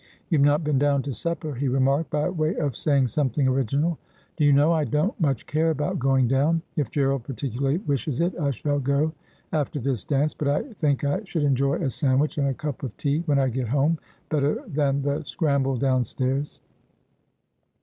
'You've 0.29 0.41
not 0.41 0.63
been 0.63 0.79
down 0.79 1.03
to 1.03 1.13
supper,' 1.13 1.53
he 1.53 1.67
remarked, 1.67 2.09
by 2.09 2.27
way 2.29 2.55
of 2.55 2.75
saying 2.75 3.05
something 3.05 3.47
original.' 3.47 3.99
Do 4.35 4.43
you 4.43 4.51
know, 4.51 4.71
I 4.73 4.83
don't 4.83 5.13
much 5.21 5.45
care 5.45 5.69
about 5.69 5.99
going 5.99 6.27
down. 6.27 6.63
If 6.75 6.89
Gerald 6.89 7.21
particularly 7.23 7.77
wishes 7.77 8.19
it 8.19 8.33
I 8.39 8.49
shall 8.49 8.79
go 8.79 9.13
after 9.53 9.79
this 9.79 10.03
dance; 10.03 10.33
but 10.33 10.47
I 10.47 10.63
think 10.73 11.03
I 11.03 11.23
should 11.25 11.43
enjoy 11.43 11.75
a 11.75 11.91
sandwich 11.91 12.39
and 12.39 12.47
a 12.47 12.53
cup 12.55 12.81
of 12.81 12.97
tea 12.97 13.19
when 13.27 13.37
I 13.37 13.49
get 13.49 13.67
home 13.67 13.99
better 14.29 14.63
than 14.67 15.03
the 15.03 15.21
scramble 15.23 15.77
downstairs.' 15.77 16.59